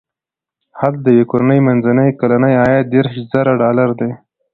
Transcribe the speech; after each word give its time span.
هلته 0.79 0.99
د 1.03 1.07
یوې 1.15 1.25
کورنۍ 1.31 1.59
منځنی 1.67 2.09
کلنی 2.19 2.53
عاید 2.63 2.85
دېرش 2.95 3.13
زره 3.31 3.51
ډالر 3.61 3.89
دی. 3.99 4.11